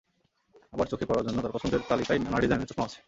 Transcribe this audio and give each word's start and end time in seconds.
আবার 0.73 0.87
চোখে 0.91 1.05
পরার 1.09 1.25
জন্য 1.27 1.37
তাঁর 1.41 1.55
পছন্দের 1.55 1.81
তালিকায় 1.89 2.19
নানা 2.19 2.37
ডিজাইনের 2.39 2.67
চশমাও 2.69 2.87
আছে। 2.87 2.99